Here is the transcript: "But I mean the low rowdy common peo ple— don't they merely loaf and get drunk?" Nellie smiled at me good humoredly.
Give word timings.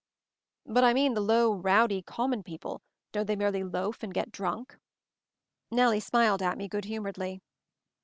"But 0.65 0.83
I 0.83 0.95
mean 0.95 1.13
the 1.13 1.21
low 1.21 1.53
rowdy 1.53 2.01
common 2.01 2.41
peo 2.41 2.57
ple— 2.57 2.81
don't 3.11 3.27
they 3.27 3.35
merely 3.35 3.63
loaf 3.63 4.01
and 4.01 4.11
get 4.11 4.31
drunk?" 4.31 4.79
Nellie 5.69 5.99
smiled 5.99 6.41
at 6.41 6.57
me 6.57 6.67
good 6.67 6.85
humoredly. 6.85 7.39